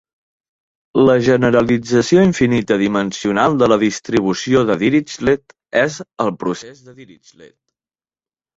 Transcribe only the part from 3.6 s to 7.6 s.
de la distribució de Dirichlet és el "procès de Dirichlet".